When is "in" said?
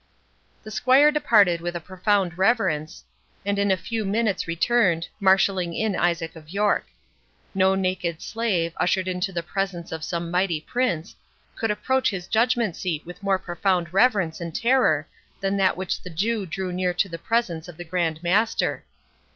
3.59-3.69, 5.75-5.95